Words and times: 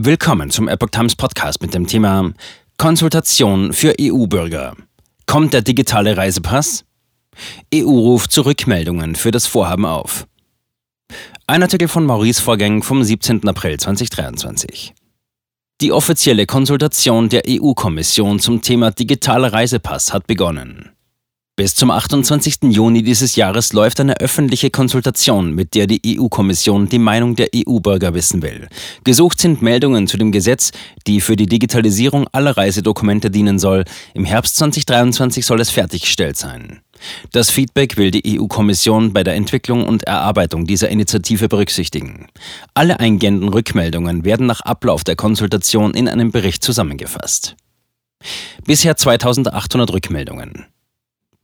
Willkommen 0.00 0.48
zum 0.52 0.68
Epoch 0.68 0.90
Times 0.90 1.16
Podcast 1.16 1.60
mit 1.60 1.74
dem 1.74 1.88
Thema 1.88 2.32
Konsultation 2.76 3.72
für 3.72 3.96
EU-Bürger. 4.00 4.76
Kommt 5.26 5.54
der 5.54 5.62
digitale 5.62 6.16
Reisepass? 6.16 6.84
EU 7.74 7.88
ruft 7.88 8.30
zu 8.30 8.42
Rückmeldungen 8.42 9.16
für 9.16 9.32
das 9.32 9.48
Vorhaben 9.48 9.84
auf. 9.84 10.28
Ein 11.48 11.64
Artikel 11.64 11.88
von 11.88 12.06
Maurice 12.06 12.40
Vorgäng 12.40 12.84
vom 12.84 13.02
17. 13.02 13.48
April 13.48 13.80
2023. 13.80 14.94
Die 15.80 15.90
offizielle 15.90 16.46
Konsultation 16.46 17.28
der 17.28 17.42
EU-Kommission 17.48 18.38
zum 18.38 18.62
Thema 18.62 18.92
digitaler 18.92 19.52
Reisepass 19.52 20.12
hat 20.12 20.28
begonnen. 20.28 20.92
Bis 21.58 21.74
zum 21.74 21.90
28. 21.90 22.70
Juni 22.70 23.02
dieses 23.02 23.34
Jahres 23.34 23.72
läuft 23.72 23.98
eine 23.98 24.20
öffentliche 24.20 24.70
Konsultation, 24.70 25.56
mit 25.56 25.74
der 25.74 25.88
die 25.88 26.16
EU-Kommission 26.16 26.88
die 26.88 27.00
Meinung 27.00 27.34
der 27.34 27.48
EU-Bürger 27.52 28.14
wissen 28.14 28.42
will. 28.42 28.68
Gesucht 29.02 29.40
sind 29.40 29.60
Meldungen 29.60 30.06
zu 30.06 30.16
dem 30.18 30.30
Gesetz, 30.30 30.70
die 31.08 31.20
für 31.20 31.34
die 31.34 31.46
Digitalisierung 31.46 32.28
aller 32.30 32.56
Reisedokumente 32.56 33.28
dienen 33.32 33.58
soll. 33.58 33.82
Im 34.14 34.24
Herbst 34.24 34.54
2023 34.54 35.44
soll 35.44 35.60
es 35.60 35.70
fertiggestellt 35.70 36.36
sein. 36.36 36.78
Das 37.32 37.50
Feedback 37.50 37.96
will 37.96 38.12
die 38.12 38.38
EU-Kommission 38.38 39.12
bei 39.12 39.24
der 39.24 39.34
Entwicklung 39.34 39.84
und 39.84 40.04
Erarbeitung 40.04 40.64
dieser 40.64 40.90
Initiative 40.90 41.48
berücksichtigen. 41.48 42.28
Alle 42.74 43.00
eingehenden 43.00 43.48
Rückmeldungen 43.48 44.24
werden 44.24 44.46
nach 44.46 44.60
Ablauf 44.60 45.02
der 45.02 45.16
Konsultation 45.16 45.94
in 45.94 46.08
einem 46.08 46.30
Bericht 46.30 46.62
zusammengefasst. 46.62 47.56
Bisher 48.64 48.96
2800 48.96 49.92
Rückmeldungen. 49.92 50.68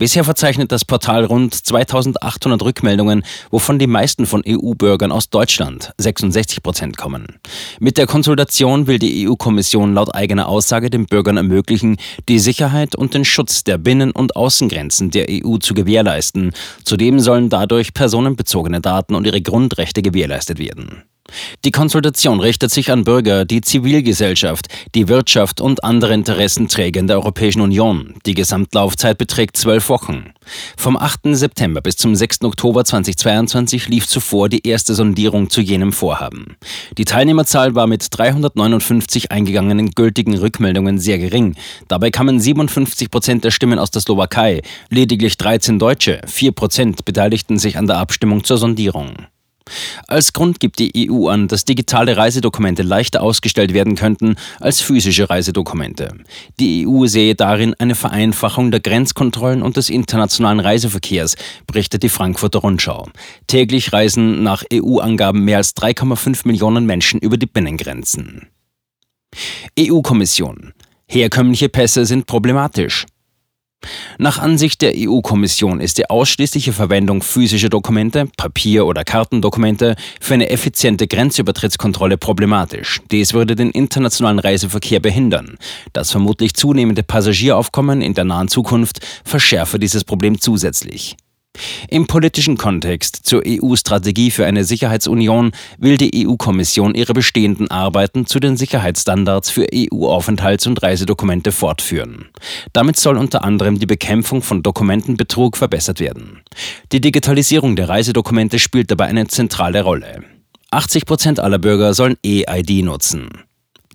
Bisher 0.05 0.23
verzeichnet 0.23 0.71
das 0.71 0.85
Portal 0.85 1.25
rund 1.25 1.55
2800 1.55 2.61
Rückmeldungen, 2.63 3.25
wovon 3.51 3.79
die 3.79 3.87
meisten 3.87 4.27
von 4.27 4.43
EU-Bürgern 4.47 5.11
aus 5.11 5.31
Deutschland, 5.31 5.95
66 5.97 6.63
Prozent, 6.63 6.99
kommen. 6.99 7.39
Mit 7.81 7.97
der 7.97 8.07
Konsultation 8.07 8.87
will 8.87 8.99
die 8.99 9.27
EU-Kommission 9.27 9.95
laut 9.95 10.15
eigener 10.15 10.47
Aussage 10.47 10.91
den 10.91 11.07
Bürgern 11.07 11.39
ermöglichen, 11.39 11.97
die 12.29 12.39
Sicherheit 12.39 12.95
und 12.95 13.15
den 13.15 13.25
Schutz 13.25 13.65
der 13.65 13.79
Binnen- 13.79 14.11
und 14.11 14.37
Außengrenzen 14.37 15.11
der 15.11 15.29
EU 15.31 15.57
zu 15.57 15.73
gewährleisten. 15.73 16.53
Zudem 16.85 17.19
sollen 17.19 17.49
dadurch 17.49 17.95
personenbezogene 17.95 18.83
Daten 18.83 19.15
und 19.15 19.27
ihre 19.27 19.41
Grundrechte 19.41 20.03
gewährleistet 20.03 20.59
werden. 20.59 21.05
Die 21.65 21.71
Konsultation 21.71 22.41
richtet 22.41 22.71
sich 22.71 22.91
an 22.91 23.05
Bürger, 23.05 23.45
die 23.45 23.61
Zivilgesellschaft, 23.61 24.69
die 24.95 25.09
Wirtschaft 25.09 25.61
und 25.61 25.85
andere 25.85 26.15
Interessenträger 26.15 27.01
in 27.01 27.07
der 27.07 27.17
Europäischen 27.17 27.61
Union. 27.61 28.15
Die 28.27 28.35
Gesamtlaufzeit 28.35 29.19
beträgt 29.19 29.57
zwölf 29.57 29.89
Wochen. 29.89 30.33
Vom 30.77 30.97
8. 30.97 31.21
September 31.33 31.81
bis 31.81 31.97
zum 31.97 32.15
6. 32.15 32.43
Oktober 32.43 32.85
2022 32.85 33.89
lief 33.89 34.07
zuvor 34.07 34.49
die 34.49 34.67
erste 34.67 34.95
Sondierung 34.95 35.51
zu 35.51 35.61
jenem 35.61 35.93
Vorhaben. 35.93 36.57
Die 36.99 37.05
Teilnehmerzahl 37.05 37.75
war 37.75 37.87
mit 37.87 38.07
359 38.11 39.31
eingegangenen 39.31 39.91
gültigen 39.91 40.37
Rückmeldungen 40.37 40.99
sehr 40.99 41.19
gering. 41.19 41.57
Dabei 41.89 42.11
kamen 42.11 42.41
57 42.41 43.11
Prozent 43.11 43.45
der 43.45 43.51
Stimmen 43.51 43.79
aus 43.79 43.91
der 43.91 44.03
Slowakei, 44.03 44.63
lediglich 44.91 45.37
13 45.37 45.79
Deutsche, 45.79 46.21
4 46.27 46.53
Prozent 46.53 47.05
beteiligten 47.05 47.59
sich 47.59 47.79
an 47.79 47.87
der 47.87 47.99
Abstimmung 47.99 48.45
zur 48.45 48.59
Sondierung. 48.59 49.15
Als 50.07 50.33
Grund 50.33 50.61
gibt 50.61 50.79
die 50.79 51.11
EU 51.11 51.29
an, 51.29 51.49
dass 51.49 51.65
digitale 51.65 52.17
Reisedokumente 52.17 52.83
leichter 52.83 53.23
ausgestellt 53.23 53.73
werden 53.73 53.95
könnten 53.95 54.37
als 54.61 54.81
physische 54.81 55.31
Reisedokumente. 55.31 56.09
Die 56.61 56.87
EU 56.87 57.07
sehe 57.07 57.35
darin 57.35 57.75
eine 57.75 57.95
Vereinfachung 57.95 58.71
der 58.71 58.81
Grenzkontrollen 58.81 59.63
und 59.63 59.77
des 59.77 59.89
internationalen 59.89 60.61
Reiseverkehrs, 60.61 61.37
berichtet 61.67 62.03
die 62.03 62.09
Frankfurter 62.09 62.61
Rundschau. 62.61 63.09
Täglich 63.47 63.93
reisen 63.93 64.43
nach 64.43 64.65
EU-Angaben 64.73 65.45
mehr 65.45 65.59
als 65.59 65.75
3,5 65.77 66.47
Millionen 66.47 66.85
Menschen 66.85 67.21
über 67.21 67.39
die 67.39 67.47
Binnengrenzen. 67.47 68.49
EU-Kommission. 69.79 70.75
Herkömmliche 71.07 71.69
Pässe 71.69 72.07
sind 72.07 72.27
problematisch. 72.27 73.07
Nach 74.19 74.39
Ansicht 74.39 74.83
der 74.83 74.93
EU-Kommission 74.97 75.81
ist 75.81 75.99
die 75.99 76.09
ausschließliche 76.11 76.73
Verwendung 76.73 77.23
physischer 77.23 77.69
Dokumente, 77.69 78.29
Papier- 78.37 78.87
oder 78.87 79.05
Kartendokumente 79.05 79.97
für 80.21 80.35
eine 80.35 80.51
effiziente 80.51 81.07
Grenzübertrittskontrolle 81.07 82.17
problematisch. 82.17 83.01
Dies 83.11 83.35
würde 83.35 83.57
den 83.57 83.71
internationalen 83.71 84.39
Reiseverkehr 84.39 85.01
behindern. 85.01 85.57
Das 85.93 86.11
vermutlich 86.11 86.55
zunehmende 86.55 87.03
Passagieraufkommen 87.03 88.03
in 88.03 88.15
der 88.15 88.25
nahen 88.25 88.49
Zukunft 88.49 89.01
verschärfe 89.25 89.79
dieses 89.79 90.05
Problem 90.05 90.41
zusätzlich. 90.41 91.17
Im 91.89 92.07
politischen 92.07 92.57
Kontext 92.57 93.21
zur 93.23 93.43
EU-Strategie 93.47 94.31
für 94.31 94.47
eine 94.47 94.65
Sicherheitsunion 94.65 95.53
will 95.79 95.97
die 95.97 96.27
EU-Kommission 96.27 96.95
ihre 96.95 97.13
bestehenden 97.13 97.71
Arbeiten 97.71 98.27
zu 98.27 98.41
den 98.41 98.57
Sicherheitsstandards 98.57 99.51
für 99.51 99.67
EU-Aufenthalts- 99.73 100.67
und 100.67 100.83
Reisedokumente 100.83 101.53
fortführen. 101.53 102.31
Damit 102.73 102.99
soll 102.99 103.17
unter 103.17 103.45
anderem 103.45 103.79
die 103.79 103.87
Bekämpfung 103.87 104.43
von 104.43 104.63
Dokumentenbetrug 104.63 105.57
verbessert 105.57 106.01
werden. 106.01 106.43
Die 106.93 107.01
Digitalisierung 107.01 107.77
der 107.77 107.89
Reisedokumente 107.89 108.59
spielt 108.59 108.91
dabei 108.91 109.07
eine 109.07 109.27
zentrale 109.29 109.83
Rolle. 109.83 110.25
80 110.71 111.07
Prozent 111.07 111.41
aller 111.41 111.59
Bürger 111.59 111.95
sollen 111.95 112.17
E-ID 112.25 112.85
nutzen. 112.85 113.29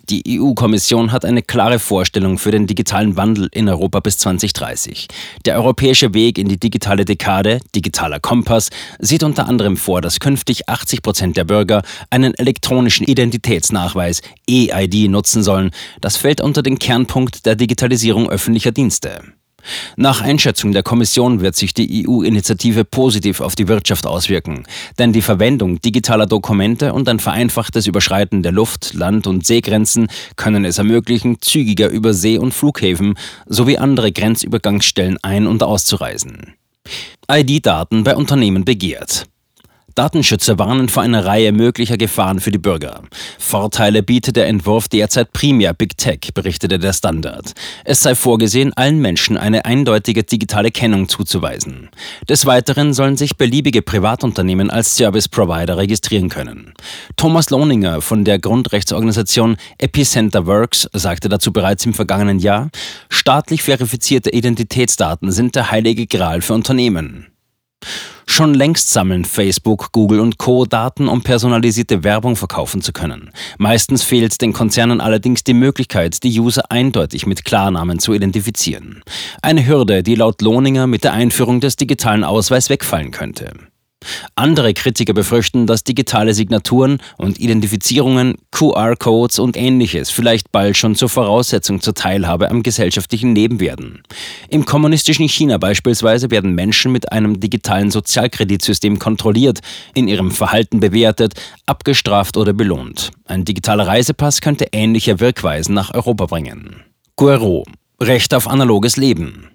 Die 0.10 0.40
EU-Kommission 0.40 1.12
hat 1.12 1.24
eine 1.24 1.44
klare 1.44 1.78
Vorstellung 1.78 2.40
für 2.40 2.50
den 2.50 2.66
digitalen 2.66 3.16
Wandel 3.16 3.48
in 3.52 3.70
Europa 3.70 4.00
bis 4.00 4.18
2030. 4.18 5.08
Der 5.46 5.56
europäische 5.56 6.16
Weg 6.16 6.40
in 6.40 6.50
die 6.50 6.60
digitale 6.60 7.06
Dekade, 7.06 7.60
digitaler 7.76 8.20
Kompass, 8.20 8.70
sieht 8.98 9.22
unter 9.22 9.48
anderem 9.48 9.78
vor, 9.78 10.02
dass 10.02 10.20
künftig 10.20 10.68
80 10.68 11.04
Prozent 11.04 11.38
der 11.38 11.44
Bürger 11.44 11.84
einen 12.10 12.34
elektronischen 12.34 13.06
Identitätsnachweis 13.06 14.24
EID 14.50 15.10
nutzen 15.10 15.44
sollen. 15.44 15.70
Das 16.02 16.18
fällt 16.18 16.42
unter 16.42 16.64
den 16.64 16.80
Kernpunkt 16.80 17.46
der 17.46 17.56
Digitalisierung 17.56 18.32
öffentlicher 18.32 18.72
Dienste. 18.72 19.22
Nach 19.96 20.22
Einschätzung 20.22 20.72
der 20.72 20.84
Kommission 20.84 21.42
wird 21.42 21.56
sich 21.56 21.74
die 21.74 22.08
EU-Initiative 22.08 22.86
positiv 22.86 23.42
auf 23.42 23.56
die 23.56 23.68
Wirtschaft 23.68 24.06
auswirken, 24.06 24.66
denn 24.98 25.14
die 25.14 25.22
Verwendung 25.22 25.82
digitaler 25.82 26.26
Dokumente 26.26 26.94
und 26.94 27.10
ein 27.10 27.20
vereinfachtes 27.20 27.88
Überschreiten 27.88 28.44
der 28.44 28.52
Luft-, 28.52 28.94
Land- 28.94 29.28
und 29.28 29.46
Seegrenzen 29.46 30.08
können 30.36 30.66
es 30.66 30.78
ermöglichen, 30.78 31.42
zügiger 31.42 31.90
über 31.90 32.14
See- 32.14 32.38
und 32.38 32.54
Flughäfen 32.54 33.16
sowie 33.46 33.78
andere 33.78 34.12
Grenzübergangsstellen 34.12 35.18
ein- 35.22 35.48
und 35.48 35.64
auszureisen. 35.64 36.56
ID-Daten 37.32 38.04
bei 38.04 38.16
Unternehmen 38.16 38.66
begehrt. 38.66 39.28
Datenschützer 39.96 40.60
warnen 40.60 40.90
vor 40.90 41.04
einer 41.04 41.26
Reihe 41.26 41.52
möglicher 41.52 41.98
Gefahren 41.98 42.40
für 42.40 42.52
die 42.52 42.58
Bürger. 42.58 43.02
Vorteile 43.38 44.04
bietet 44.04 44.36
der 44.36 44.48
Entwurf 44.48 44.88
derzeit 44.88 45.34
primär 45.34 45.74
Big 45.74 45.98
Tech, 45.98 46.20
berichtete 46.34 46.80
der 46.80 46.94
Standard. 46.94 47.54
Es 47.84 48.02
sei 48.02 48.16
vorgesehen, 48.16 48.74
allen 48.74 49.00
Menschen 49.00 49.38
eine 49.38 49.66
eindeutige 49.66 50.24
digitale 50.24 50.72
Kennung 50.72 51.10
zuzuweisen. 51.10 51.90
Des 52.28 52.46
Weiteren 52.46 52.94
sollen 52.94 53.18
sich 53.18 53.38
beliebige 53.38 53.82
Privatunternehmen 53.82 54.70
als 54.70 54.96
Service 54.96 55.28
Provider 55.28 55.78
registrieren 55.78 56.30
können. 56.30 56.74
Thomas 57.16 57.50
Lohninger 57.50 58.02
von 58.02 58.24
der 58.24 58.40
Grundrechtsorganisation 58.40 59.58
Epicenter 59.78 60.46
Works 60.46 60.90
sagte 60.94 61.30
dazu 61.30 61.52
bereits 61.52 61.86
im 61.86 61.94
vergangenen 61.94 62.40
Jahr, 62.40 62.70
staatlich 63.10 63.64
verifizierte 63.64 64.30
Identitätsdaten 64.30 65.32
sind 65.32 65.56
der 65.56 65.72
heilige 65.72 66.08
Gral 66.08 66.42
für 66.42 66.54
Unternehmen. 66.54 67.28
Schon 68.40 68.54
längst 68.54 68.90
sammeln 68.92 69.26
Facebook, 69.26 69.92
Google 69.92 70.22
und 70.22 70.38
Co. 70.38 70.66
Daten, 70.66 71.10
um 71.10 71.24
personalisierte 71.24 72.04
Werbung 72.04 72.36
verkaufen 72.36 72.82
zu 72.82 72.94
können. 72.94 73.32
Meistens 73.58 74.04
fehlt 74.04 74.40
den 74.42 74.54
Konzernen 74.54 75.02
allerdings 75.02 75.44
die 75.44 75.54
Möglichkeit, 75.54 76.24
die 76.24 76.40
User 76.40 76.72
eindeutig 76.72 77.26
mit 77.26 77.44
Klarnamen 77.44 78.00
zu 78.00 78.14
identifizieren. 78.14 79.04
Eine 79.42 79.66
Hürde, 79.68 80.04
die 80.04 80.16
laut 80.16 80.42
Lohninger 80.42 80.88
mit 80.88 81.04
der 81.04 81.14
Einführung 81.14 81.60
des 81.60 81.76
digitalen 81.76 82.24
Ausweis 82.24 82.70
wegfallen 82.70 83.12
könnte. 83.12 83.52
Andere 84.36 84.74
Kritiker 84.74 85.14
befürchten, 85.14 85.68
dass 85.68 85.84
digitale 85.84 86.34
Signaturen 86.34 87.00
und 87.18 87.40
Identifizierungen, 87.40 88.36
QR-Codes 88.52 89.40
und 89.40 89.58
ähnliches 89.58 90.10
vielleicht 90.10 90.52
bald 90.52 90.78
schon 90.78 90.96
zur 90.96 91.10
Voraussetzung 91.10 91.82
zur 91.82 91.94
Teilhabe 91.94 92.50
am 92.50 92.64
gesellschaftlichen 92.64 93.36
Leben 93.36 93.60
werden. 93.60 94.04
Im 94.50 94.66
kommunistischen 94.66 95.28
China 95.28 95.58
beispielsweise 95.58 96.32
werden 96.32 96.56
Menschen 96.56 96.92
mit 96.92 97.12
einem 97.12 97.40
digitalen 97.40 97.92
Sozialkreditsystem 97.92 99.00
kontrolliert, 99.00 99.60
in 99.94 100.08
ihrem 100.08 100.32
Verhalten 100.32 100.80
bewertet, 100.80 101.34
abgestraft 101.66 102.38
oder 102.38 102.54
belohnt. 102.54 103.12
Ein 103.26 103.46
digitaler 103.46 103.88
Reisepass 103.88 104.42
könnte 104.42 104.68
ähnliche 104.72 105.20
Wirkweisen 105.20 105.76
nach 105.76 105.94
Europa 105.94 106.26
bringen. 106.26 106.84
Guero 107.16 107.66
Recht 108.02 108.34
auf 108.34 108.48
analoges 108.48 108.96
Leben. 108.96 109.49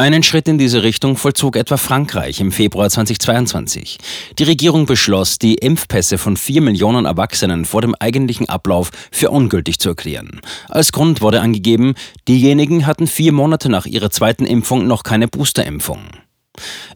Einen 0.00 0.22
Schritt 0.22 0.46
in 0.46 0.58
diese 0.58 0.84
Richtung 0.84 1.16
vollzog 1.16 1.56
etwa 1.56 1.76
Frankreich 1.76 2.38
im 2.38 2.52
Februar 2.52 2.88
2022. 2.88 3.98
Die 4.38 4.44
Regierung 4.44 4.86
beschloss, 4.86 5.40
die 5.40 5.56
Impfpässe 5.56 6.18
von 6.18 6.36
vier 6.36 6.60
Millionen 6.60 7.04
Erwachsenen 7.04 7.64
vor 7.64 7.82
dem 7.82 7.96
eigentlichen 7.96 8.48
Ablauf 8.48 8.92
für 9.10 9.30
ungültig 9.30 9.80
zu 9.80 9.88
erklären. 9.88 10.40
Als 10.68 10.92
Grund 10.92 11.20
wurde 11.20 11.40
angegeben, 11.40 11.94
diejenigen 12.28 12.86
hatten 12.86 13.08
vier 13.08 13.32
Monate 13.32 13.68
nach 13.68 13.86
ihrer 13.86 14.10
zweiten 14.10 14.46
Impfung 14.46 14.86
noch 14.86 15.02
keine 15.02 15.26
Boosterimpfung. 15.26 15.98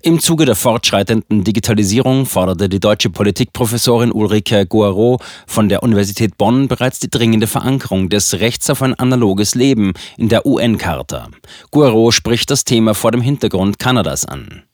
Im 0.03 0.21
Zuge 0.21 0.45
der 0.45 0.55
fortschreitenden 0.55 1.45
Digitalisierung 1.45 2.27
forderte 2.27 2.69
die 2.69 2.81
deutsche 2.81 3.11
Politikprofessorin 3.11 4.13
Ulrike 4.13 4.67
Guaro 4.67 5.21
von 5.47 5.69
der 5.69 5.83
Universität 5.83 6.39
Bonn 6.39 6.69
bereits 6.69 6.99
die 7.01 7.11
dringende 7.11 7.47
Verankerung 7.47 8.09
des 8.09 8.35
Rechts 8.35 8.71
auf 8.71 8.83
ein 8.83 8.95
analoges 8.95 9.55
Leben 9.55 9.93
in 10.17 10.29
der 10.29 10.47
UN-Charta. 10.47 11.29
Guaro 11.71 12.11
spricht 12.11 12.51
das 12.51 12.65
Thema 12.65 12.95
vor 12.95 13.13
dem 13.13 13.21
Hintergrund 13.21 13.79
Kanadas 13.79 14.25
an. 14.25 14.65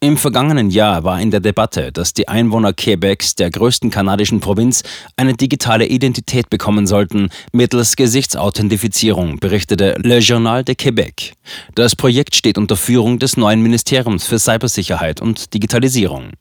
Im 0.00 0.18
vergangenen 0.18 0.68
Jahr 0.70 1.04
war 1.04 1.20
in 1.22 1.30
der 1.30 1.40
Debatte, 1.40 1.90
dass 1.90 2.12
die 2.12 2.28
Einwohner 2.28 2.74
Quebecs, 2.74 3.34
der 3.34 3.50
größten 3.50 3.90
kanadischen 3.90 4.40
Provinz, 4.40 4.82
eine 5.16 5.32
digitale 5.32 5.86
Identität 5.86 6.50
bekommen 6.50 6.86
sollten, 6.86 7.30
mittels 7.52 7.96
Gesichtsauthentifizierung, 7.96 9.38
berichtete 9.38 9.96
Le 10.02 10.18
Journal 10.18 10.64
de 10.64 10.74
Québec. 10.74 11.32
Das 11.74 11.96
Projekt 11.96 12.36
steht 12.36 12.58
unter 12.58 12.76
Führung 12.76 13.18
des 13.18 13.38
neuen 13.38 13.62
Ministeriums 13.62 14.26
für 14.26 14.38
Cybersicherheit 14.38 15.22
und 15.22 15.54
Digitalisierung. 15.54 16.32